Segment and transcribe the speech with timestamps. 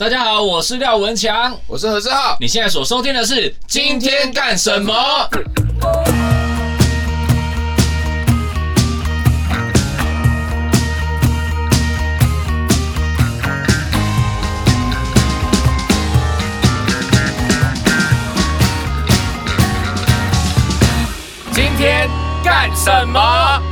[0.00, 2.34] 大家好，我是廖文强，我是何志浩。
[2.40, 4.94] 你现在所收听的是今天干什么？
[21.52, 22.08] 今天
[22.42, 23.69] 干什么？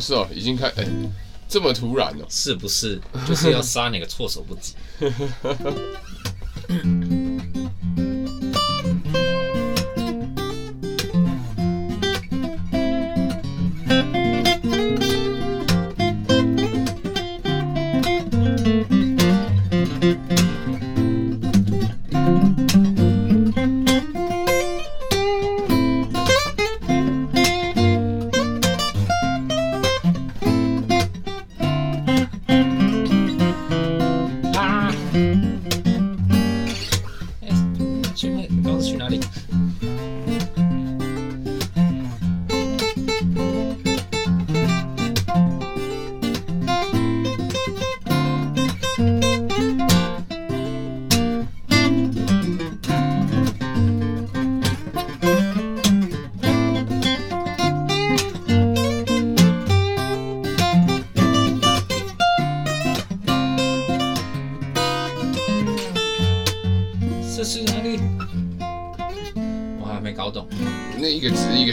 [0.00, 0.88] 是哦，已经开，哎、欸，
[1.48, 3.00] 这么突然哦，是不是？
[3.28, 4.74] 就是要杀你个措手不及。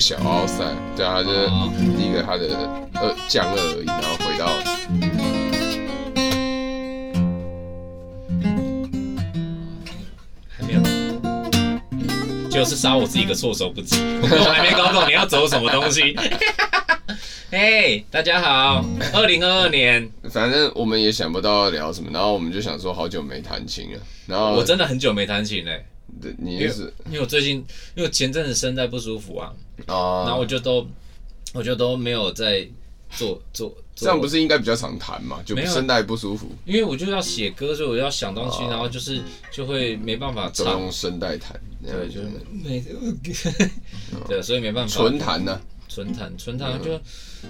[0.08, 0.64] 小奥赛，
[0.96, 1.50] 对啊，就是
[1.98, 2.48] 第一个他的
[2.94, 4.48] 二降二而已，然后回到
[10.48, 10.80] 还没有，
[12.50, 13.98] 就是杀我自己一个措手不及。
[14.22, 16.16] 我还没搞懂你要走什么东西。
[17.52, 25.86] 嘿，大家好，二零二二年，反正我们也想不到要聊什么，然后我们就想说好久没弹琴了，然后我真的很久没弹琴嘞，
[26.22, 27.58] 对你因为也是因为我最近
[27.96, 29.54] 因为我前阵子声带不舒服啊，
[29.86, 30.88] 啊，然后我就都
[31.54, 32.68] 我就都没有在
[33.12, 33.76] 做做。
[33.96, 35.42] 这样不是应该比较常弹嘛？
[35.44, 39.20] 就没有声带不舒服，因为我就要写歌，所以我要想东西，哦然后就是
[39.52, 42.22] 就会没办法都唱用，声带弹，对，就
[42.64, 42.84] 没
[44.28, 45.60] 对，所以没办法纯弹呢。
[45.90, 46.96] 纯弹纯弹就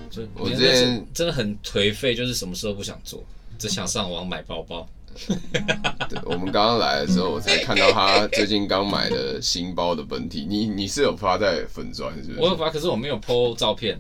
[0.10, 3.22] 就我之前真的很颓废，就是什么事都不想做，
[3.58, 4.88] 只想上网买包包。
[6.10, 10.46] 对，我们刚刚来的时候，我才看到他最近刚买的新包的本体。
[10.48, 12.40] 你你是有发在粉砖是不是？
[12.40, 14.00] 我有发，可是我没有 po 照片，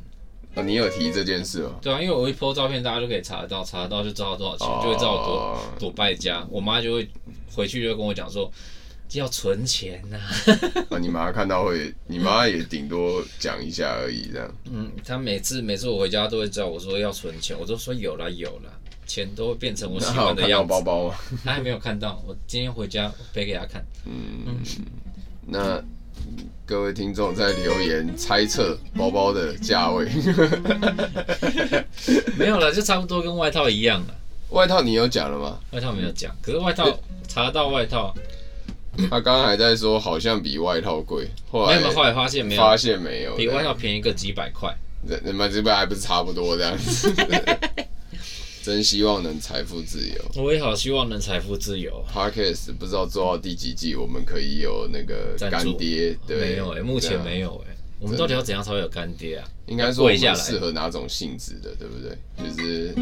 [0.56, 1.72] 哦，你有提这件事哦。
[1.81, 6.45] 对啊，因为我一 po 照片，大家就可以查得到，查得到就知道多少钱，哦就会知道多多败家。
[6.50, 7.09] 我妈就会
[7.53, 8.51] 回去就会跟我讲说，
[9.13, 10.85] 要存钱呐、啊。
[10.91, 14.53] 啊，你妈看到会，你妈也顶多讲一下而已，这样。
[14.72, 18.72] 嗯，她每次每次我回家都会叫我说要存钱，我都说有啦有啦，
[19.07, 20.69] 钱都会变成我喜欢的样子。
[20.69, 21.16] 包包吗？
[21.44, 23.84] 他还没有看到，我今天回家背给他看。
[24.06, 24.57] 嗯，
[25.45, 25.81] 那
[26.66, 30.06] 各位听众在留言猜测包包的价位。
[32.38, 34.13] 没有了，就差不多跟外套一样了。
[34.50, 35.57] 外套你有讲了吗？
[35.72, 36.88] 外套没有讲，可是外套
[37.28, 38.13] 查到外套，
[39.09, 44.75] 他刚刚还在说好像比外套贵，后来没有没有，后来发现没有，发现没有，比外套便宜个几百块。
[45.07, 47.13] 这你们这边还不是差不多这样子？
[48.67, 50.44] 真希望能财富自由。
[50.44, 52.03] 我也好希望能财富自由。
[52.13, 57.77] parkas 不知道做到第几季，我们可以有那个干爹，对，没有哎、欸，目前没有哎、欸。
[57.97, 59.47] 我们到底要怎样才会有干爹啊？
[59.68, 62.18] 应该说我们跪下适合哪种性质的，对不对？
[62.44, 62.94] 就是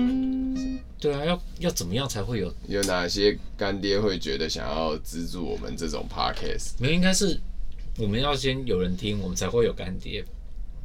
[0.99, 2.53] 对啊，要要怎么样才会有？
[2.67, 6.73] 有哪些干爹会觉得想要资助我们这种 Podcast？
[6.77, 7.39] 没有，应该是
[7.97, 10.23] 我们要先有人听，我们才会有干爹。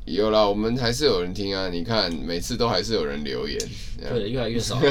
[0.07, 1.69] 有啦，我们还是有人听啊！
[1.69, 3.59] 你看，每次都还是有人留言。
[4.09, 4.81] 对，越来越少。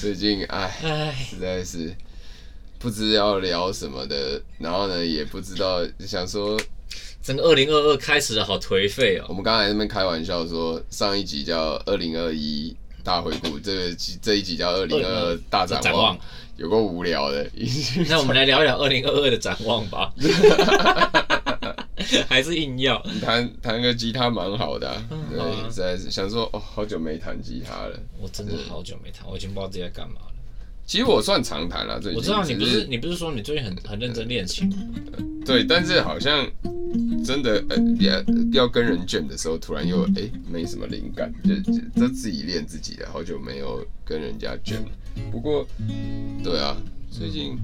[0.00, 1.94] 最近哎，唉，实在是
[2.78, 6.60] 不知要聊什么的，然后呢，也不知道想说，
[7.22, 9.26] 整个二零二二开始的好颓废哦。
[9.28, 16.18] 我们刚才在那边开玩笑说，上一集叫二零二一大回顾，这个这一集叫二零二二大展望，展望
[16.56, 17.48] 有够无聊的。
[18.08, 20.12] 那我们来聊一聊二零二二的展望吧。
[22.28, 27.98] 还是硬要 弹弹个吉他蛮好的、啊，嗯、对，实在是想说哦，好久没弹吉他了。
[28.20, 30.26] 我真的好久没弹，我已经不知道自己在干嘛了。
[30.86, 34.68] 其实我算常弹了，最近我知道你不是你不是说你最近很很认真练琴？
[35.46, 36.44] 对，但是好像
[37.24, 41.54] 真的呃要要跟人 jam 的时候，突然又哎、欸、没什么灵感，就
[42.00, 44.82] 就自己练自己的，好久没有跟人家 jam。
[45.30, 45.66] 不过
[46.42, 46.76] 对啊，
[47.10, 47.56] 最近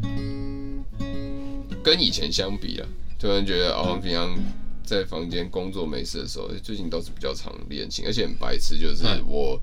[1.83, 2.87] 跟以前相比啊。
[3.19, 4.37] 突然觉得，哦，平常
[4.85, 9.61] 在房间工作没事的时候，最近倒是比较常练琴，而且很白痴，就是我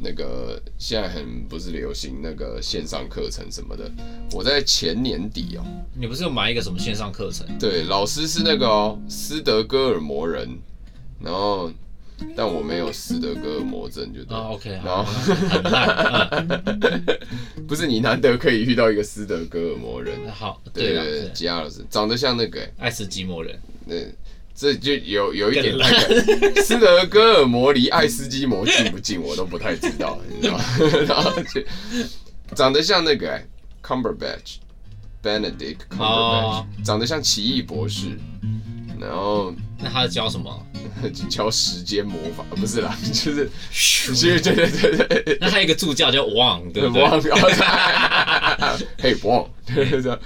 [0.00, 3.90] 那个现在很不是流行那个线上课程什么的。
[4.32, 5.64] 我在前年底哦，
[5.94, 7.46] 你不是有买一个什么线上课程？
[7.58, 10.58] 对，老师是那个哦，斯德哥尔摩人，
[11.20, 11.72] 然后
[12.36, 14.36] 但我没有斯德哥尔摩症，就对。
[14.36, 15.04] 哦，OK，然后
[17.66, 22.60] 不是你难得可以遇到一个斯德哥尔摩人，好，对对对，吉亚老师长得像那个。
[22.78, 24.12] 爱斯基摩人，对，
[24.54, 26.62] 这就有有一点那个。
[26.62, 30.64] 斯德哥尔摩离爱斯基摩近不近，我都不太知道，你知道吗？
[31.06, 31.62] 然后就
[32.54, 33.40] 长得像那个
[33.82, 38.18] Cumberbatch，Benedict Cumberbatch，长得像奇异博士，
[38.98, 40.66] 然后那他教什么？
[41.30, 45.38] 教时间魔法，不是啦， 就是，其实对对对对。
[45.40, 47.02] 那他有一个助教叫王，对不对？
[47.02, 47.20] 王，
[49.00, 50.18] 嘿，王，对 对对。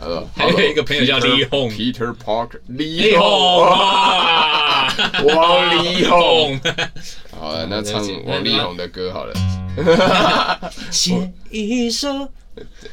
[0.00, 3.66] 呃，还有一个朋友叫李红，Peter Parker，李红，
[5.26, 6.58] 王力宏。
[7.38, 9.34] 好了，那唱王力宏的歌好了。
[10.90, 12.08] 写一首。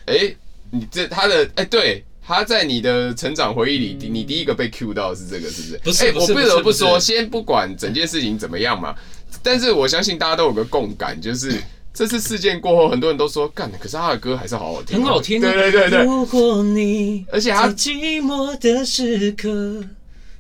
[0.08, 0.36] 哎，
[0.72, 2.04] 你这他的哎对。
[2.28, 6.12] 他在你的成长回忆里，你第一个被 cue 到是这个，是不是？
[6.12, 8.96] 不是，我不得不说，先不管整件事情怎么样嘛，
[9.44, 11.54] 但是我相信大家都有个共感，就是
[11.94, 15.40] 这次事件过后，很多人都说干，可是他的歌还是好好听，很好听。
[15.40, 16.04] 对对对对。
[16.04, 19.84] 如果你而且他寂寞的时刻，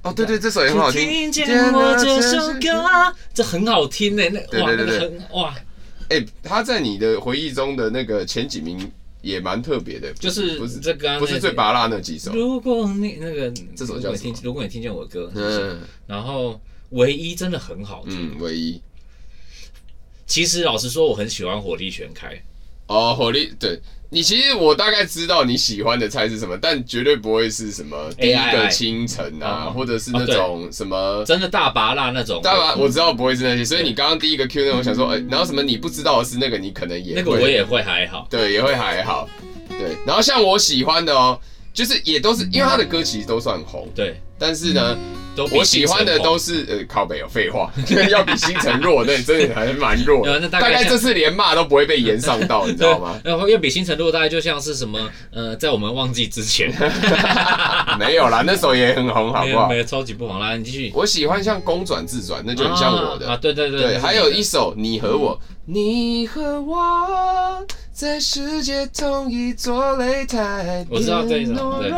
[0.01, 1.07] 哦对对，这首也很好听。
[1.07, 5.53] 听见我这首歌，这很好听对对对，哇，
[6.09, 8.91] 哎，他在你的回忆中的那个前几名。
[9.25, 12.31] 也蛮特别的，就是不是这刚不是最拔辣那几首。
[12.31, 14.39] 如果你那个这首叫什么？
[14.43, 16.61] 如果你听见我的歌，嗯，然后
[16.91, 18.79] 唯一真的很好听，唯一。
[20.27, 22.39] 其实老实说，我很喜欢火力全开。
[22.85, 23.79] 哦，火力，对。
[24.09, 32.41] 你其实我大概知道你喜欢的菜是什么，但绝对不会是什么第一个清晨啊，或者是那种什么真的大拔辣那种。
[32.41, 39.27] 大拔，我知道不会是那些，所以你刚刚第一个 Q 那种想说，哎，然后什么你不知道的是那个，你可能也那个我也会还好，对，也会还好，
[39.69, 39.97] 对。
[40.05, 41.39] 然后像我喜欢的哦，
[41.73, 44.97] 就是也都是因为他的歌其实都算红，对，但是呢。
[45.51, 47.71] 我喜欢的都是呃靠北有废话，
[48.09, 50.25] 要比星辰弱，那真的还蛮弱。
[50.49, 53.19] 大概这次连骂都不会被延上到，你知道吗？
[53.23, 54.99] 然后要比星辰弱，大概就像是什么
[55.31, 56.71] 呃，在我们忘记之前，
[57.99, 59.67] 没有啦，那时候也很红，好不好？
[59.69, 60.91] 没有，超级不红啦，你继续。
[60.93, 67.65] 我喜欢像公转自转，那就很像我的啊，对对对对，还有一首你和我，你和我。
[67.95, 71.81] 在世界同一座擂台，我知道这一首。
[71.81, 71.89] 对，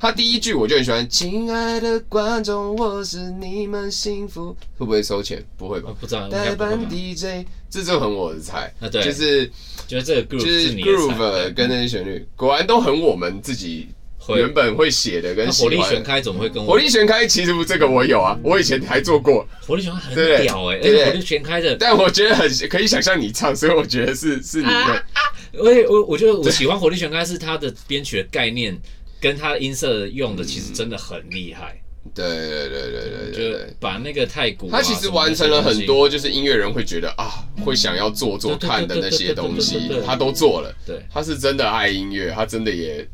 [0.00, 1.08] 他第一句我就很喜欢。
[1.08, 4.56] 亲爱的观众，我是你们幸福。
[4.78, 5.44] 会不会收钱？
[5.56, 5.94] 不会吧？
[6.00, 6.28] 不知道。
[6.28, 8.72] 代班 DJ，这就很我的菜。
[8.80, 9.46] 啊，对，就是
[9.86, 13.88] 觉得这个 groove 就是 groove 跟那些旋律，果然都很我们自己
[14.28, 15.76] 原本会写的跟喜欢。
[15.76, 16.72] 火力全开怎么会跟我？
[16.72, 19.46] 火力全开其实这个我有啊，我以前还做过。
[19.66, 25.04] 火力全开很屌哎，而且火力全开的，但我觉得很可以想象你唱，所以我觉得是是你的。
[25.52, 28.80] 我我我觉得我喜欢火力全开是它的编曲的概念
[29.20, 31.76] 跟他的音色用的其实真的很厉害。
[32.14, 40.74] 对对对对对对，就把那个太鼓，他其实完成了很多，就是音乐人会觉得啊，会想要做做看的那些东西，他都做了。
[40.86, 43.06] 对，他是真的爱音乐，他真的也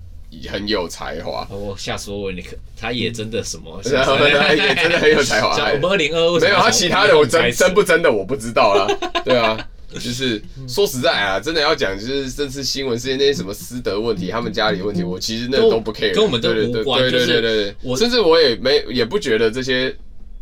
[0.49, 1.47] 很有才华。
[1.51, 2.45] 我下次我问你，
[2.79, 3.81] 他也真的什么？
[3.85, 5.51] 然 后他也真的很有才华。
[5.73, 9.23] 我们二零二二没有他其他的，我真真不真的我不知道了。
[9.25, 9.57] 对啊。
[9.95, 17.01] 就是说实在啊，真的要讲，就是这次新闻事件那些什么私德问题，他们家里问题，我其实那都不 care，跟我们都无关。
[17.01, 19.95] 对对对对对，我甚至我也没也不觉得这些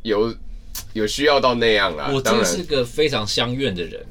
[0.02, 0.34] 有
[0.92, 2.10] 有需要到那样啦。
[2.12, 4.04] 我真的是个非常相怨的人，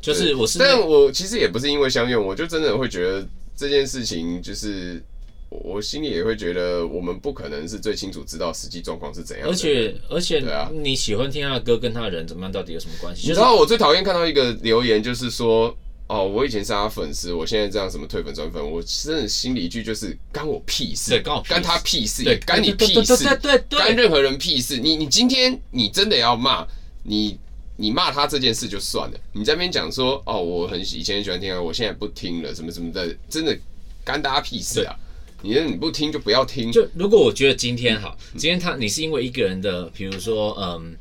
[0.00, 3.26] 就是我是，但我其实也不是因为相怨，我就真的会觉得
[3.56, 5.02] 这件事情就是。
[5.50, 9.48] 我心里也会觉得，我们不可能是最清楚知道实际状况是怎样。
[9.48, 13.28] 而且，而且，对啊，你喜欢听他的歌，跟他的人怎么样，到底有什么关系？
[13.28, 15.74] 你知道，我最讨厌看到一个留言，就是说，
[16.06, 24.78] 哦，我以前是他粉丝，我现在这样什么退粉转粉，我真的心里一句就是干我屁事，对，干我干他屁事，对，干你屁事，对对对，干任何人屁事。
[24.78, 26.66] 你你今天你真的要骂
[27.02, 27.38] 你。
[27.80, 33.56] 你骂他这件事就算了，你在那边讲说哦，我很以前很喜欢听啊，我现在不听了，什么什么的，真的
[34.04, 34.92] 干大家屁事啊！
[35.42, 36.72] 你你不听就不要听。
[36.72, 40.96] 就如果我觉得今天好，今天他你是因为一个人的，比如说嗯，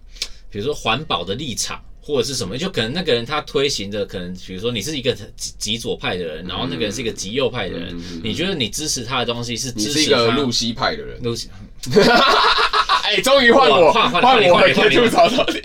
[0.50, 11.22] 比如说环保的立场或者是什么，就可能那个人他推行的可能，比如说你是一个极极左派的人，然后那个人是一个极右派的人，你觉得你支持他的东西是支持一个露西派的人？
[11.24, 11.50] 露西。
[13.08, 15.62] 哎，终于换我，换我可以吐槽到你。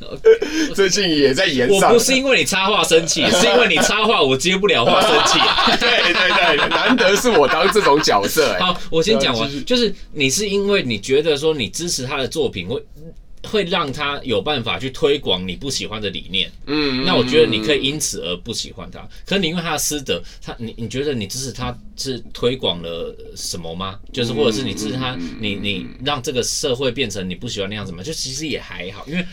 [0.74, 1.68] 最近也在演。
[1.68, 5.38] 我不是因为你插话生气， 是因为你插话我接不了话生气。
[5.78, 8.56] 对对对，难得是我当这种角色。
[8.58, 12.82] 好，我先讲完，就是你是因为你觉得说你支持他的作品会。
[13.44, 19.00] 会让他有办法去推广你不喜欢的理念，嗯，那我觉得你可以因此而不喜欢他。
[19.24, 23.98] 可是你因为他的师德，他你你觉得你支持他是推广了什么吗？
[24.12, 28.02] 就是或者是你支持他，你你让这个社会变成你不喜欢那样子吗？
[28.02, 29.24] 就其实也还好，因为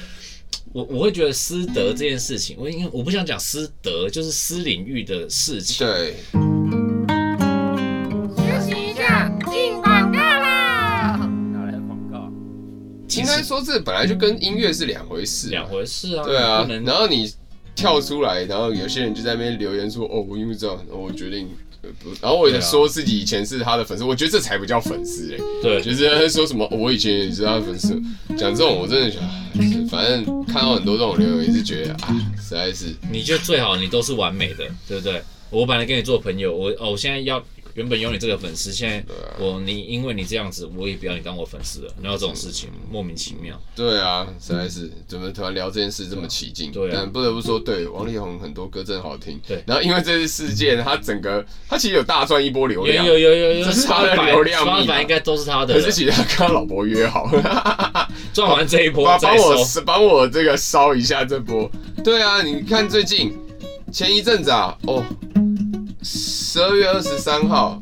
[0.72, 5.86] 我我会觉得师德这件事情，我因为我不想讲师德，就是私领域的事情。
[5.86, 6.47] 对。
[13.16, 16.24] 应该说，这本来就跟音乐是两回事，两回事啊。
[16.24, 17.32] 对啊，然后你
[17.76, 21.48] 跳出来，然后有些人就在那边留言说：“哦，我因为这样，我决定
[22.04, 25.38] 不。”然后我也说自己以前是他的粉丝，我觉得这才不叫粉丝哎。
[25.62, 28.00] 对，就是说什么我以前也是他的粉丝，
[28.38, 32.94] 讲这种我真的觉得， 反正看到很多这种留言，也是觉得啊，实在是。
[33.12, 35.22] 你就最好你都是完美的，对不对？
[35.50, 37.42] 我本来跟你做朋友，我哦，我现在要。
[37.78, 39.04] 原本有你这个粉丝，现在
[39.38, 41.94] 我你因为你这样子，我也不要你当我粉丝了。
[42.02, 43.56] 然后这种事情莫名其妙。
[43.76, 46.72] 对啊，实在是怎么突然聊这件事这么起劲？
[46.72, 49.40] 对，但不得不说，对王力宏很多歌真好听。
[49.48, 55.76] 对，然后因为这次事件，他整个他其实有大赚一波流量，有有有有，这是他的流量，刷版应该都是他的。
[55.76, 57.30] 可是其实他跟他老婆约好，
[58.34, 59.56] 赚完这一波帮我
[59.86, 61.70] 帮我这个烧一下这波。
[62.04, 63.38] 对啊，你看最近
[63.94, 65.06] 前一阵子啊，哦，
[66.08, 67.82] 十二月二十三号。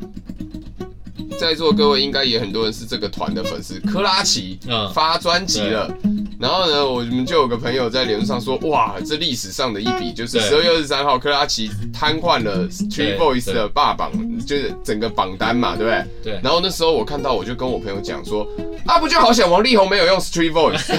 [1.37, 4.57] 在座各位应该也很多人是这个团的粉丝，克拉奇
[4.93, 5.93] 发专辑了，
[6.39, 14.13] 然后呢，我们就有个朋友在脸书上说，哇，这历史上的一笔，就是十二月二十三号，克拉奇瘫痪了 Street Voice 的霸榜，
[14.45, 16.05] 就是整个榜单嘛，对不对？
[16.23, 16.39] 对。
[16.41, 18.47] 然后那时候我看到，我就跟我朋友讲说，
[18.85, 20.95] 啊，不就好想王力宏没有用 Street Voice，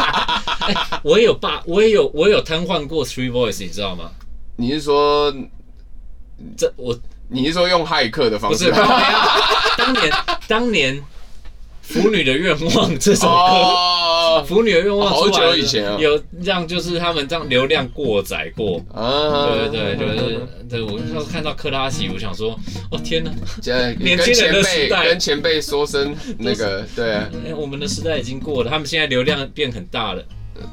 [1.04, 4.10] 我也有霸，我也有，我也有瘫痪过 Street Voice，你知道吗？
[4.56, 5.34] 你是说
[6.56, 6.98] 这我？
[7.32, 8.70] 你是说用骇客的方式？
[8.70, 8.80] 不是，
[9.78, 10.12] 当年
[10.48, 10.96] 当年
[11.80, 13.32] 《腐女的愿望》这首歌，
[14.44, 18.84] 《腐女的愿望》好久以前啊，有让就是他们这样流量过载过。
[18.92, 22.58] 啊，对对对，就是对我那时候看到克拉西，我想说，
[22.90, 23.30] 哦天哪，
[24.00, 30.24] 年轻人的时代，跟前辈说声那个，对啊，我们的时代已经过了，他们现在流量变很大了，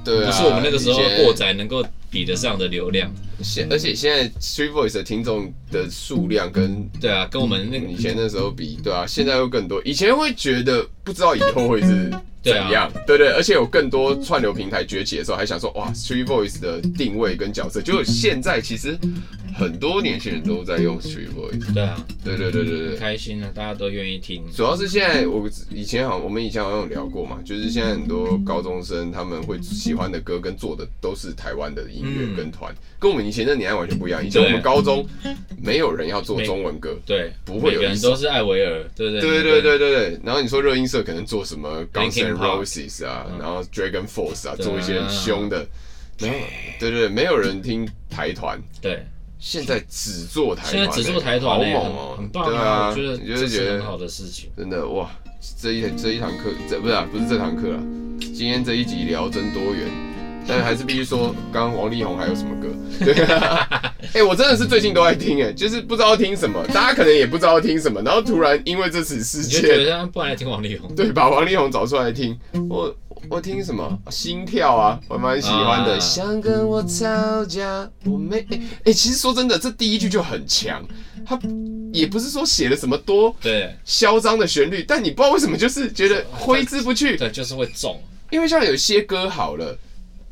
[0.04, 3.12] 对，不是我们那个时候过载能够比得上的流量。
[3.42, 9.82] 现而且现在 Street Voice 的听众的数量跟对啊，跟我们那个以前那时候比，对啊，现在会更多。
[9.84, 12.12] 以前会觉得不知道以后会是
[12.44, 18.98] 怎样，对对，而且有更多串流平台崛起的时候，还想说哇，Street Voice 的定位跟角色，就现在其实。
[19.56, 24.44] 很多年轻人都在用 Street Voice，对啊，对对对对对，开心啊，大家都愿意听。
[24.56, 34.26] 主要是现在我以前好，我们以前好像有聊过嘛，就是现在很多高中生他们会喜欢的歌跟做的都是台湾的音乐跟团，跟我们以前的年代完全不一样。
[34.26, 35.06] 以前我们高中
[35.62, 40.20] 没有人要做中文歌，对，不会有人都是艾维尔，对对对对对对对。
[40.24, 45.68] 然后你说热音社可能做什么 Guns N' Roses 啊，然后 Dragon Force 啊，做一些很凶的，
[46.18, 46.30] 对
[46.80, 49.04] 对对，没有人听台团，对。
[49.40, 52.90] 现在只做台团，现在只做台团，好猛哦，很棒啊！
[52.90, 55.12] 我觉得很好的事情，真的哇！
[55.62, 57.84] 这一这一堂课，这不是啊，不是这堂课啊，
[58.20, 59.88] 今天这一集聊真多元，
[60.48, 62.68] 但还是必须说，刚刚王力宏还有什么歌？
[63.04, 69.62] 对啊，哎，我真的是最近都在听，哎，就是不知道听什么，大家可能也不知道听什么，然后突然因为这次事件，
[70.12, 72.38] 不然来听王力宏，对，把王力宏找出来听，
[72.70, 72.96] 我。
[73.30, 76.00] 我听什么心跳啊，我蛮喜欢的。
[76.00, 80.82] 想跟我吵架，我没哎哎，其实说真的，这第一句就很强，
[81.26, 81.38] 他
[81.92, 88.00] 也不是说写了什么多对嚣张的旋律，但你不知道为什么就是觉得挥之不去，对，就是会中。
[88.30, 89.78] 因为像有些歌好了，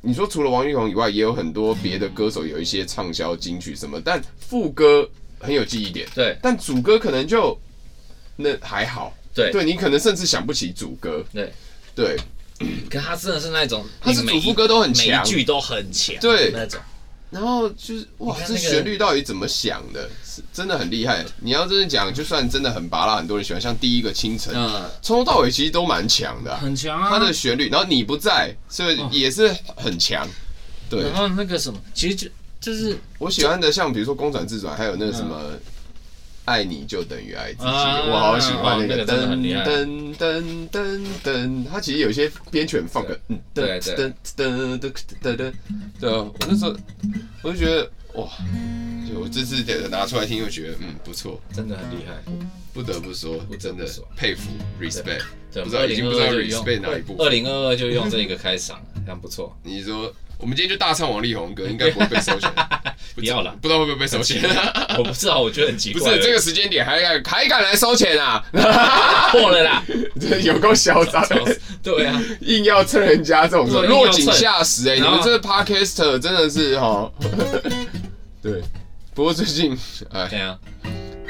[0.05, 5.09] 你说除了王力宏以外，也有很多别的歌手有一些畅销金曲什么，但副歌
[5.39, 7.57] 很有记忆点，对，但主歌可能就
[8.35, 11.51] 那还好，对，对你可能甚至想不起主歌，对。
[11.95, 12.17] 对。
[12.89, 16.51] 可他真的是那种，他是主副歌都很强，每一句都很强，对。
[16.53, 16.79] 那种。
[17.29, 20.09] 然后就是哇，这旋律到底怎么想的？
[20.23, 21.25] 是真的很厉害。
[21.39, 24.53] 你要真的讲，就算真的很拔辣，很多人喜欢，像第一个清晨，
[25.01, 27.09] 从头到尾其实都蛮强的，很强啊。
[27.09, 30.27] 它的旋律，然后你不在，所以也是很强？
[30.89, 32.27] 对，然后那个什么，其实就
[32.59, 35.41] 就是我喜欢的，像比如说公转自转，还有那个什么。
[36.45, 45.53] 爱你就等于爱自己，我好喜欢那个噔噔噔噔噔，他其实有些编曲放个嗯噔噔噔噔噔噔，
[45.99, 46.75] 对啊，我那时候
[47.41, 48.29] 我就觉得哇，
[49.09, 52.13] 就我这次点拿出来听，又觉得嗯不错，真的很厉害，
[52.73, 53.85] 不得不说，我真的
[54.15, 59.57] 佩服，respect，不知道已经不知道 respect 哪一部，二零二二就用这个开场，很不错。
[59.63, 60.13] 你说。
[60.37, 62.51] 我们今天就大唱王力宏歌， 应该不会被收钱。
[63.15, 64.41] 不要了，不知道会不会被收钱。
[64.97, 66.01] 我不知道，我觉得很奇怪。
[66.01, 68.43] 不是这个时间点还敢还敢来收钱啊？
[69.31, 69.83] 破了啦！
[70.19, 71.25] 这有够嚣张。
[71.81, 74.95] 对啊，硬要蹭人家这种落井下石哎！
[74.95, 77.09] 你们这个 Podcaster 真的是哈。
[78.41, 78.61] 对，
[79.13, 79.77] 不过最近
[80.11, 80.57] 哎，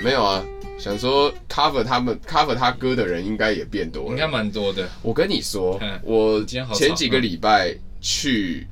[0.02, 0.44] 没有啊，
[0.80, 4.90] 想说 cover 他们 cover 他歌的人应该也变多了，应该蛮多的。
[5.04, 6.44] 我跟你说，我
[6.74, 8.66] 前几个礼拜去。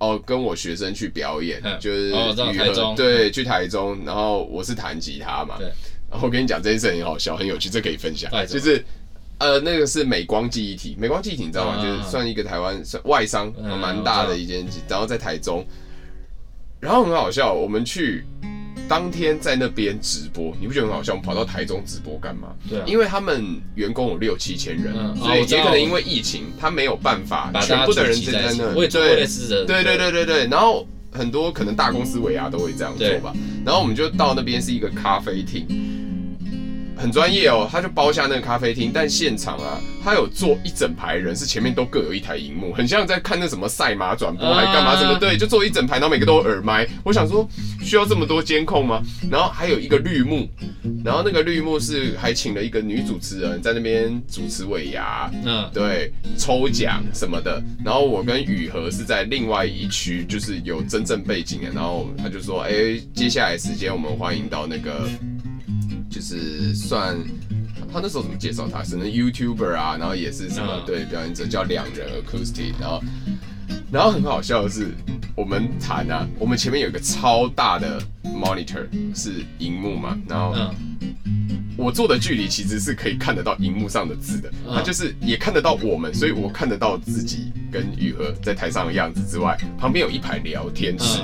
[0.00, 2.10] 哦，跟我学生去表演，就是
[2.56, 5.56] 台中对，去台中，然后我是弹吉他嘛，
[6.10, 8.84] 然后我跟你讲这件事很好笑，很有趣，这可以分享，就是
[9.38, 11.80] 呃，那个是美光记忆体，美光记忆体你知道吗？
[11.80, 15.64] 就是算一个台湾算外商，蛮大的一间，然后在台中，
[16.80, 18.24] 然后很好笑，我们去。
[18.90, 21.12] 当天在那边直播，你不觉得很好笑？
[21.12, 22.48] 我们跑到台中直播干嘛？
[22.68, 28.74] 对啊，因为他们员工有六七千人，所以也可能因为疫情，他没有办法全部的人在那。
[28.74, 30.46] 对对对对对对。
[30.48, 33.32] 然后很多可能大公司尾牙都会这样做吧。
[33.64, 35.68] 然后我们就到那边是一个咖啡厅。
[37.00, 45.18] 很专业哦，他就包下那个咖啡厅，但现场啊，他有坐一整排人，是前面都各有一台荧幕，很像在看那什么赛马转播还干嘛什么？
[45.18, 46.86] 对，就坐一整排，然后每个都有耳麦。
[47.02, 47.48] 我想说，
[47.82, 49.02] 需要这么多监控吗？
[49.30, 50.46] 然后还有一个绿幕，
[51.02, 57.62] 然后那个绿幕是还请了一个女主持人在那边主持尾牙，嗯，对，抽奖什么的。
[57.82, 61.70] 然后我跟雨禾是在另外一区，就是有真正背景的。
[61.70, 65.08] 然后他就说，哎，接下来时间我们欢迎到那个。
[66.20, 67.16] 就是算
[67.90, 73.02] 他那时候怎么介绍他，是那 YouTuber 啊，然后也是什么对表演者叫两人 Acoustic，然后
[73.90, 74.88] 然后很好笑的是，
[75.34, 80.54] 我们谈啊，我们前面有一个超大的 monitor 是荧幕嘛，然后
[81.78, 91.22] 我坐的距离其实是可以看得到荧幕上的字的，他就是也看得到我们，所以我看得到自己跟雨禾在台上的样子之外，旁边有一排聊天室，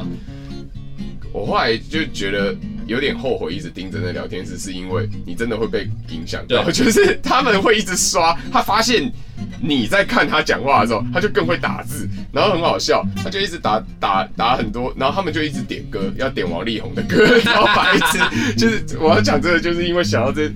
[1.36, 2.56] 我后来就觉得。
[2.86, 9.12] 有点后悔一直盯着那聊天室，是因为你真的会被影响到，对就是他们会一直刷，他发现
[9.60, 20.48] 你在看他讲话的时候，他就更会打字，然后很好笑，他就一直打打打很多，然后他们就一直点歌，要点王力宏的歌， 然后白痴，就是我要讲这个，就是因为想要这。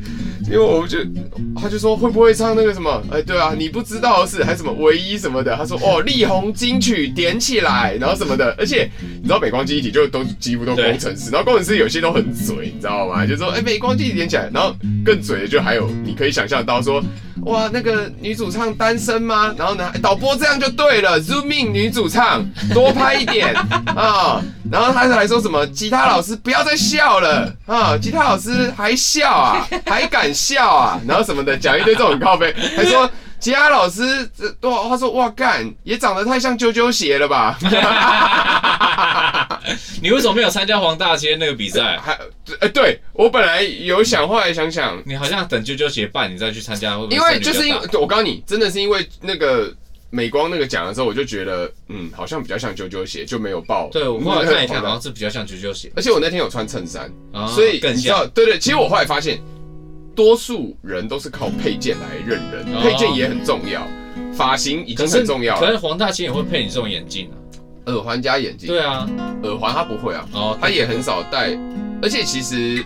[0.44, 0.98] 因为我们就，
[1.60, 3.02] 他就说会不会唱那个什么？
[3.12, 5.54] 哎，对啊，你不知道是还什么唯一什么的。
[5.56, 8.54] 他说哦，力宏金曲点起来，然后什么的。
[8.58, 13.26] 而且你知道美光记忆体就都几乎都工程师，然后工程师有些都很嘴，你知道吗？
[13.26, 17.02] 就说哎，美光记忆体点起来，然后更嘴的就还有你可以想象到说。
[17.44, 19.54] 哇，那个女主唱单身吗？
[19.56, 23.54] 然后呢，导播这样就对了，zoom in 女主唱，多拍一点
[23.94, 24.40] 啊。
[24.70, 25.66] 然后他还说什么？
[25.68, 27.96] 吉他老师不要再笑了啊！
[27.96, 31.00] 吉他老师还笑啊，还敢笑啊？
[31.08, 33.10] 然后什么的，讲一堆这种靠背，还说。
[33.40, 37.58] 吉他老师，这哇，他说哇干，也长得太像啾啾鞋了吧？
[40.02, 41.98] 你为什么没有参加黄大仙那个比赛？
[41.98, 42.18] 还，
[42.60, 46.98] 哎，对我本来有想，后来想想，你好像等啾啾鞋办，你再去参加？
[47.10, 49.72] 因为就是因为，我告诉你，真的是因为那个
[50.10, 53.88] 美光那个奖的时候，我就觉得，嗯，好像比较像啾啾鞋，就没有报。
[53.90, 57.10] 对，我后来看一下， 好像是比较像啾啾鞋，而且我那天有穿衬衫，
[57.54, 58.28] 所以更像。
[58.30, 59.40] 对对，其实我后来发现。
[60.20, 63.88] 多数人都是靠配件来认人，配件也很重要，
[64.34, 65.66] 发型已经很重要了。
[65.66, 67.34] 可是黄大仙也会配你这种眼镜啊，
[67.86, 68.68] 耳环加眼镜。
[68.68, 69.08] 对啊，
[69.44, 71.58] 耳环他不会啊，哦，他也很少戴，
[72.02, 72.84] 而且其实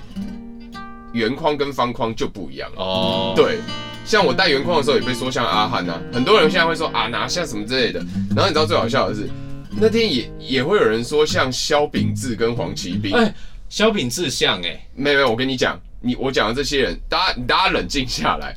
[1.12, 3.32] 圆框跟方框就不一样哦。
[3.34, 3.58] 对，
[4.04, 7.98] 像我戴圆框的时候也被说像阿汉啊，很多人现在会说啊拿像什么之类的。
[8.36, 9.28] 然后你知道最好笑的是，
[9.72, 13.12] 那天也也会有人说像萧秉治跟黄奇斌。
[13.12, 13.34] 哎，
[13.68, 15.76] 萧秉治像哎，没有没有，我跟你讲。
[16.04, 18.54] 你我讲的这些人，大家大家冷静下来，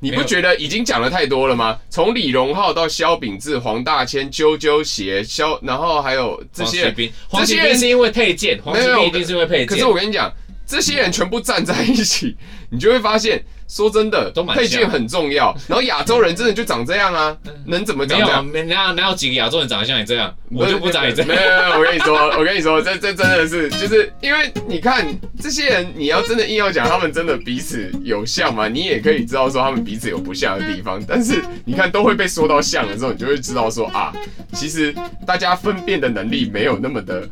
[0.00, 1.78] 你不觉得已经讲的太多了吗？
[1.90, 6.94] 从李荣浩到萧秉治、黄大千、啾啾鞋、萧，然后还有这些人，
[7.32, 9.66] 这些人是因为配件，黄奇斌一定是因为配件。
[9.66, 10.32] 可是我跟你讲，
[10.68, 12.36] 这些人全部站在一起，
[12.68, 15.56] 你就会发现，说真的，配件很重要。
[15.66, 18.44] 然后亚洲人真的就长这样啊，能怎么长这样？
[18.44, 20.32] 没有，哪哪有几个亚洲人长得像你这样？
[20.52, 21.26] 我就不长你这样。
[21.26, 25.06] 没有没有，我跟你说，我跟你说，这这真的是，就是因为你看
[25.40, 28.68] 这些人，你要真的硬要讲他们真的彼此有像吗？
[28.68, 34.12] 你也可以知道说他们彼此有不像的地方，但是你看都会被说到像的时候，你就会知道说啊，
[34.52, 34.94] 其实
[35.26, 37.26] 大家分辨的能力没有那么的。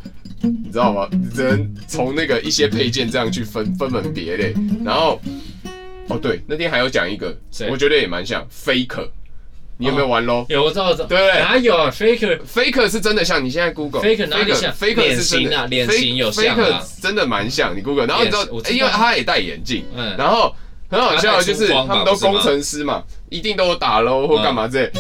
[0.47, 1.09] 你知道吗？
[1.35, 4.55] 只能从那个一些配件这样去分分门别类。
[4.85, 5.21] 然后，
[6.09, 7.37] 哦对，那天还有讲一个，
[7.71, 9.09] 我觉得也蛮像 Faker。
[9.79, 10.47] 你有没有玩咯？
[10.49, 11.07] 有，我知道，知道。
[11.07, 16.57] 对，哪有 Faker？Faker 是真的像，你现在 Google Faker 哪里像？Faker 是真的，脸型有像。
[16.57, 18.07] Faker 真的蛮像，你 Google。
[18.07, 19.85] 然后你知道，因为他也戴眼镜，
[20.17, 20.55] 然后
[20.89, 24.91] 很好笑的就是他们都工程师嘛，一定都有打 low 或干嘛之类。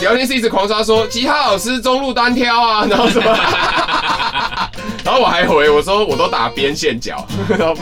[0.00, 3.26] 聊天室一直狂刷说吉他老师中路单挑啊，然后什么？
[5.04, 7.74] 然后我还回我说我都打边线脚， 然后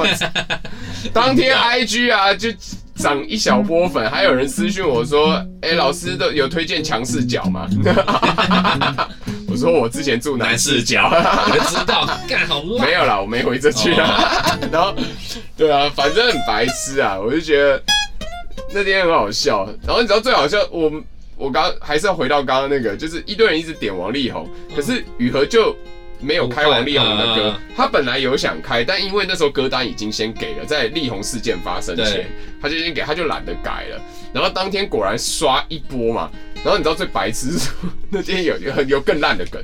[1.13, 2.49] 当天 IG 啊就
[2.97, 7.69] 涨一小波粉，还有人私讯我说，哎、欸，老师都有推荐强势脚吗？
[9.51, 12.87] 我说我之前住男视角，我知道，干好乱。
[12.87, 14.59] 没有啦，我没回这句啊。
[14.71, 14.95] 然后
[15.57, 17.83] 对啊，反正很白痴啊，我就觉得
[18.73, 19.67] 那天很好笑。
[19.87, 20.91] 然后你知道最好笑，我
[21.39, 25.77] 我刚还是要回到刚刚那个，就是一堆人一直点王力宏，可是雨禾就。
[26.21, 32.29] 没有开王力宏的歌，他本来有想开，但因为那时候歌单已经先给了，在力宏事件发生前，
[32.61, 34.03] 他就先给，他就懒得改了。
[34.33, 37.71] 然后当天果然刷一波嘛，然后你知道最白痴是
[38.11, 39.63] 那天有有有更烂的梗，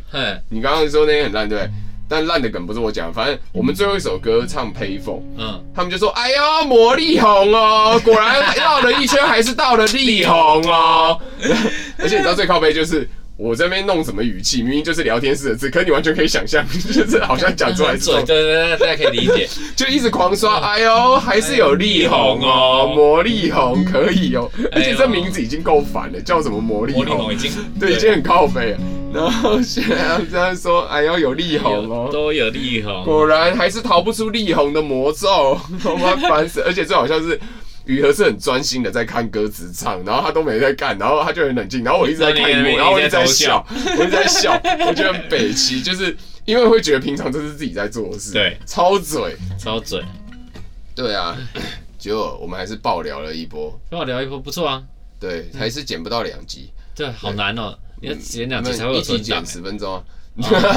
[0.49, 1.73] 你刚刚说那天很烂对不对？
[2.15, 11.21] 但烂的梗不是我讲，反正我们最后一首歌唱 Payphone，嗯，他们就说哎呀魔力红哦， 果然绕了一圈还是到了力红哦，
[11.99, 13.09] 而且你知道最靠背就是。
[13.37, 27.35] 我这边弄什么语气，明明就是聊天室的字，可是你完全可以想象， 就是好像讲出来之后，对对对，大家可以理解， 就一直狂刷，哎呦，还是有力宏哦，魔力宏可以哦，而且这名字已经够烦了，叫什么魔力宏？
[27.35, 28.79] 已经， 对，已经很靠北了。
[29.13, 37.41] 然后现在这样说，哎呦，有力宏哦，都有力宏，果然还是逃不出力宏的魔咒，他妈烦死，而且最好像是。
[37.87, 43.65] 雨禾是很专心的在看歌词唱，然后他都没在干，然后他就很冷静，然后我一直在看荧幕，然后我一直在笑，
[43.99, 44.53] 我一直在笑，
[44.87, 46.17] 我觉得很北齐，就是
[46.47, 50.03] 因为会觉得平常这是自己在做的事，对，超嘴，超嘴，
[50.95, 51.37] 对啊，
[51.99, 54.83] 结果我们还是爆聊了一波，爆聊一波不错啊，
[55.21, 60.05] 对，还是剪不到两集，对，好难哦，你要剪两集才会有存档，剪十分钟啊，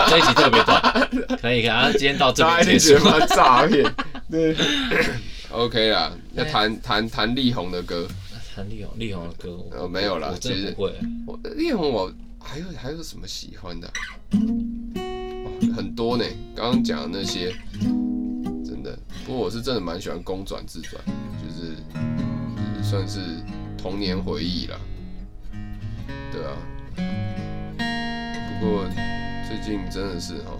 [0.09, 1.09] 这一集特别短，
[1.41, 3.89] 可以，可以啊，今天到这边 结束，诈骗，
[4.29, 4.53] 对。
[5.49, 8.07] OK 啦，要弹弹弹力宏的歌，
[8.55, 10.93] 弹力宏力宏的歌，呃没有啦，其实不会。
[11.25, 13.87] 我力宏我还有还有什么喜欢的？
[14.31, 17.55] 哦，很多呢，刚刚讲的那些，
[18.65, 18.97] 真的。
[19.25, 21.01] 不过我是真的蛮喜欢公转自转，
[21.41, 21.77] 就是
[22.83, 23.19] 算是
[23.77, 24.77] 童年回忆啦。
[26.31, 26.57] 对啊，
[28.59, 28.85] 不过
[29.47, 30.59] 最近真的是哦。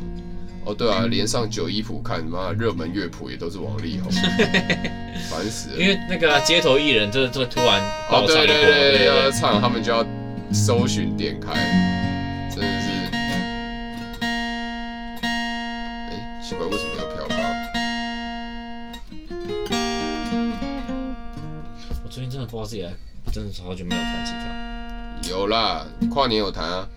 [0.67, 4.11] 哦，对啊，连上九一谱看，妈热门乐谱也都是王力宏，
[5.31, 5.77] 烦死了。
[5.77, 10.05] 因为那个街头艺人，就就突然哦，对对对，要唱，他们就要
[10.51, 11.53] 搜寻点开，
[12.53, 12.89] 真的是。
[15.21, 17.35] 哎，奇怪，为什么要飘高？
[22.03, 22.85] 我最近真的不知道自己，
[23.31, 25.29] 真的是好久没有弹吉他。
[25.29, 26.89] 有啦，跨年有弹啊。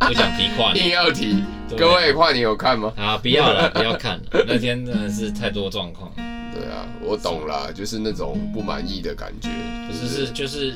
[0.08, 1.44] 不想提跨年，硬要提。
[1.76, 2.92] 各位跨年有看吗？
[2.96, 4.44] 啊，不要了， 不要看了。
[4.46, 6.10] 那天真的是太多状况。
[6.16, 9.48] 对啊，我懂了，就是那种不满意的感觉。
[9.88, 10.74] 就是是就是，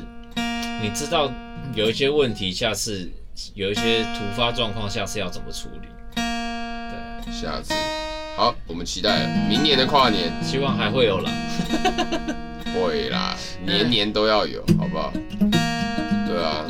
[0.81, 1.33] 你知道
[1.75, 3.11] 有一些问题，下次
[3.55, 5.89] 有一些突发状况，下次要怎么处理？
[6.15, 7.75] 对，下次
[8.37, 11.31] 好，我们期待明年的跨年，希望还会有啦。
[12.75, 15.13] 会啦，年年都要有，好不好？
[16.29, 16.65] 对啊。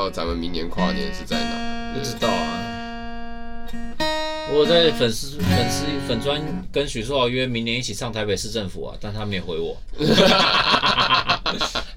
[0.00, 1.92] 道咱们明年跨年是在哪？
[1.92, 2.66] 不知道啊。
[4.52, 6.40] 我在粉丝粉丝粉专
[6.72, 9.76] 跟许书豪约明年一起上台北市政府啊，但他没有回我。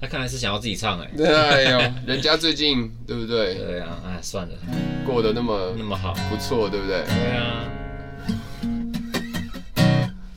[0.00, 1.16] 他看来是想要自己唱哎、欸。
[1.16, 3.54] 对哎呦，人家最近对不对？
[3.54, 4.54] 对啊，哎算了，
[5.06, 7.02] 过得那么那么好，不错，对不对？
[7.06, 7.64] 对啊。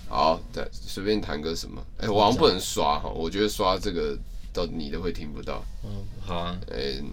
[0.08, 1.84] 好，再随便弹个什么？
[1.99, 4.17] 哎、欸，我好像不能刷哈，我觉得刷这个
[4.53, 5.63] 到你都会听不到。
[5.84, 5.89] 嗯，
[6.25, 6.58] 好啊。
[6.69, 7.03] 嗯、欸。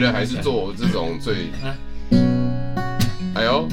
[0.00, 1.50] 得还是做这种最，
[3.34, 3.68] 哎呦。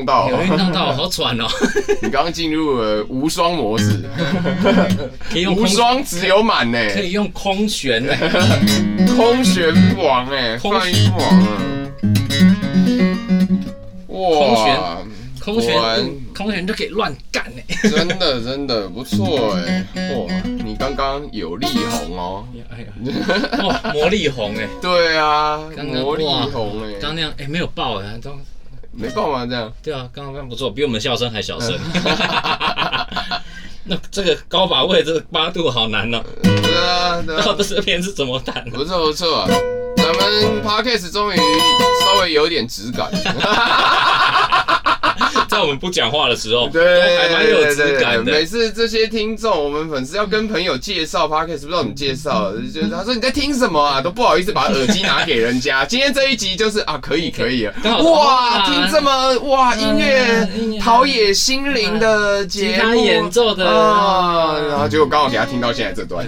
[0.00, 1.46] 有运动到，好喘哦！
[2.02, 4.02] 你刚刚进入了无双模式，
[5.30, 8.12] 可以用无双只有满呢，可以用空悬呢，
[9.16, 11.46] 空悬王哎，泛音王啊！
[14.08, 14.98] 哇，
[15.42, 15.74] 空悬，
[16.34, 17.88] 空悬就可以乱干哎！
[17.88, 19.86] 真的真的不错哎！
[20.14, 22.44] 哇，你刚刚有力红哦！
[22.70, 22.86] 哎呀，
[23.64, 24.68] 哇，魔力红哎！
[24.82, 25.58] 对啊，
[26.02, 26.92] 魔力红哎！
[27.00, 28.30] 刚那样哎，没有爆啊，都。
[29.00, 29.46] 没办法？
[29.46, 29.72] 这样？
[29.82, 31.78] 对啊，刚刚不错，比我们笑声还小声。
[33.84, 36.22] 那这个高把位，这个八度好难哦。
[36.42, 37.42] 对啊，对啊。
[37.42, 38.76] 到这边是怎么弹的？
[38.76, 39.48] 不错不错，
[39.96, 43.10] 咱们 Podcast 终于稍微有点质感。
[45.50, 48.30] 在我们不讲话的时候，对，还蛮有质感的。
[48.30, 55.84] 每次这些听众，我们粉丝要跟朋友介绍 Podcast，不知道怎么介绍， 就是他说你在听什么啊，都不好意思把耳机拿给人家。
[55.90, 60.48] 今天这一集就是啊，可以可以啊， 哇，听这么哇音乐
[60.80, 66.24] 陶冶心灵的节目，演奏的啊，然后结果刚好给他听到现在这段，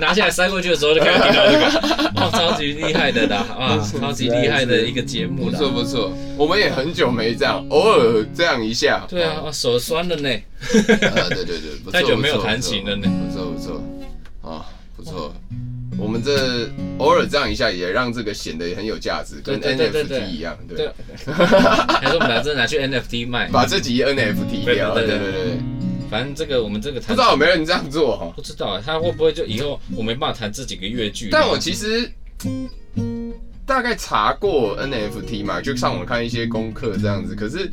[0.00, 7.95] 拿下来塞过去的时候就听到这个，哇，超级厉害的啦，啊，超级厉害的一个节目，不错不错，我们也很久没这样，偶尔。
[8.34, 10.28] 这样一下，对啊，手酸了呢。
[10.30, 13.08] 啊，对对对，太久没有弹琴了呢。
[13.28, 13.82] 不错不错，
[14.42, 15.34] 啊，不错。
[15.98, 20.90] 我们这偶尔这样一下，也让这个显得很有价值，跟 NFT 一样，对。
[21.32, 24.94] 还是我们把这拿去 NFT 卖，把这集 NFT 掉。
[24.94, 25.58] 对对对对，
[26.10, 28.30] 反正这个我们这个不知道有没有人这样做哈？
[28.36, 31.30] 不知道他会不会就以后我没办法弹这几个乐句？
[31.30, 32.10] 但我其实。
[33.66, 37.68] 大概查过 NFT 嘛，就上网看一些功课这样子，可是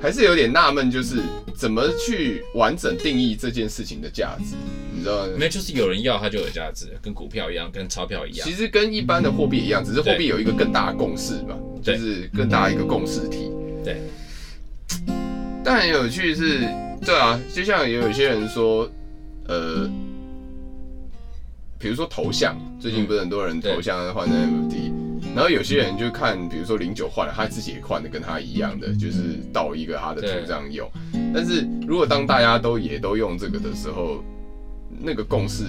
[0.00, 1.22] 还是有点纳闷，就是
[1.54, 4.54] 怎么去完整定义这件事情的价值，
[4.94, 5.32] 你知道吗？
[5.38, 8.46] 没，就是有人要它就有价值，跟股票一样，跟钞票一样。
[8.46, 13.50] 其实跟一般的货币一样，只是货币有一个更大的共识嘛，就是更大一个共识体。
[13.82, 14.02] 对。
[15.64, 16.60] 但很有趣是，
[17.06, 18.86] 对啊，就像也有一些人说，
[19.48, 19.90] 呃。
[21.78, 24.92] 比如说头像，最近不是很多人头像换成 NFT，
[25.34, 30.90] 然后有些人就看，比如说零九换了，他自己也换的跟他一样的，就是盗一个他的图这样用。
[31.34, 34.22] 但是如果当大家都也都用这个的时候，
[35.00, 35.64] 那个共识，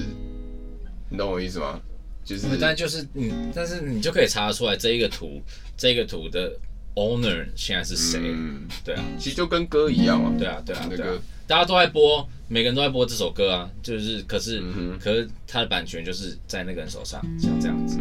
[1.09, 1.79] 你懂我意思吗？
[2.25, 5.41] 就是，但就是你，但是你就可以查得出来这一个图，
[5.77, 6.51] 这一个图的
[6.95, 8.19] owner 现在是谁？
[8.21, 10.33] 嗯，对啊，其实就跟歌一样嘛。
[10.37, 11.21] 对啊，对啊，那个。
[11.45, 17.99] 大家都在播，每个人都在播这首歌啊，就是可是、嗯、可是他的版权就是在那个人手上，像这样子。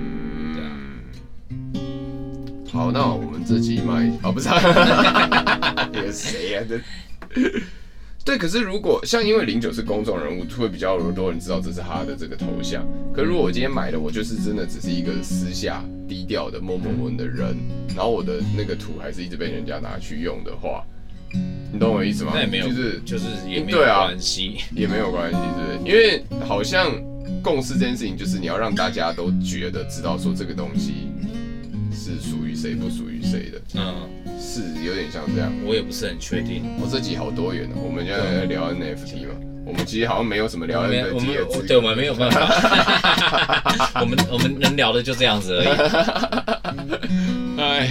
[2.73, 4.49] 好，那我们这集买啊，不是，
[5.93, 6.63] 有谁呀？
[6.67, 6.81] 这
[8.25, 12.83] 对，可是如果像因为零九是公众人物，会比较多人知道这是他的这个头像。
[13.13, 17.55] 可是如果我今天买的，我就是真的只是一个私下低调的默默默的人，
[17.89, 20.83] 然后我的那个图还是一直被人家拿去用的话。
[21.71, 22.33] 你懂我意思吗？
[22.35, 25.91] 那也没有，就是就是也没有关系，也没有关系，是不是？
[25.91, 26.91] 因为好像
[27.43, 31.09] 共识这件事情，就是你要让大家都觉得知道说这个东西
[31.93, 33.61] 是属于谁，不属于谁的。
[33.75, 34.09] 嗯，
[34.41, 35.53] 是有点像这样。
[35.65, 36.65] 我也不是很确定。
[36.81, 39.35] 我这集好多元哦，我们现在在聊 NFT 嘛，
[39.65, 41.67] 我们其实好像没有什么聊 NFT 的。
[41.67, 42.41] 对，我们没有办法。
[44.01, 45.69] 我们我们能聊的就这样子而已。
[47.61, 47.89] 哎，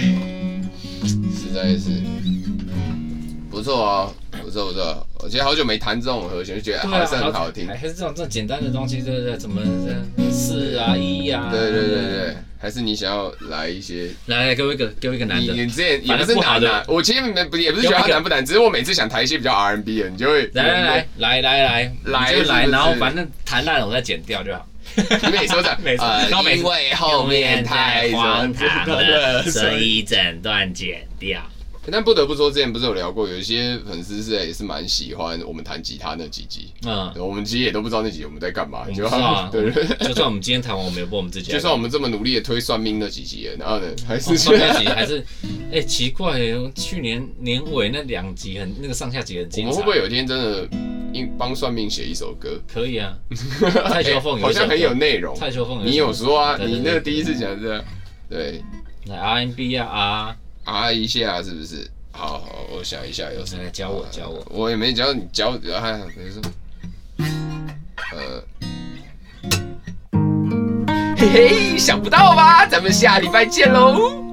[1.34, 2.02] 实在是。
[3.50, 7.68] 不错哦，不错不错，我觉得好久没弹这种和弦，就觉得还是很好听。
[7.68, 9.36] 还是这种这种简单的东西，对不对？
[9.36, 9.62] 怎么
[10.32, 11.48] 四啊一啊？
[11.52, 14.08] 对对对对，还是你想要来一些？
[14.26, 15.52] 来来，给我一个，给我一个难的。
[15.54, 24.66] 你之前也不是男的，我其实没不也不是觉得它难不难，只是我每次想弹一些比较 R&B 的，你就会来来来来来来来就来，然后反正弹烂了我再剪掉就好。
[24.96, 31.40] 你每说的， 呃，因为后面太荒唐了，所以整段剪掉。
[31.90, 36.72] 但不得不说，之前不是有聊过，有一些粉丝是也是蛮喜欢我们弹吉他那几集。
[36.86, 39.08] 嗯，我们其实也都不知道那几集我们在干嘛，就
[39.50, 39.84] 对对。
[40.06, 41.50] 就算我们今天弹完，我们也播我们自己。
[41.50, 45.24] 就算我们这么努力的推算命那几集，然后呢，还是算那集还是，
[45.72, 46.38] 哎，奇怪，
[46.74, 49.70] 去年年尾那两集很那个上下集很精彩。
[49.70, 50.68] 我们会不会有一天真的
[51.12, 52.60] 应帮算命写一首歌？
[52.72, 53.12] 可以啊，
[53.90, 55.34] 蔡秋凤好像很有内容。
[55.34, 56.56] 蔡秋凤，你有说啊？
[56.58, 57.84] 你那个第一次讲这样，
[58.30, 58.62] 对，
[59.04, 59.40] 那啊
[59.88, 60.36] 啊。
[60.64, 61.90] 啊一下是不是？
[62.14, 63.62] 好好，我想一下有什么。
[63.62, 66.40] 来教我教我，我也没教你教，哎没事。
[68.12, 68.44] 呃，
[71.16, 72.66] 嘿嘿，想不到吧？
[72.66, 74.31] 咱们下礼拜见喽。